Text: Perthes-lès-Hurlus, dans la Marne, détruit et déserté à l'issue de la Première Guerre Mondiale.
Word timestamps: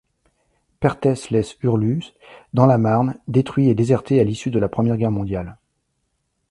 Perthes-lès-Hurlus, 0.79 2.15
dans 2.55 2.65
la 2.65 2.79
Marne, 2.79 3.19
détruit 3.27 3.69
et 3.69 3.75
déserté 3.75 4.19
à 4.19 4.23
l'issue 4.23 4.49
de 4.49 4.57
la 4.57 4.67
Première 4.67 4.97
Guerre 4.97 5.11
Mondiale. 5.11 5.59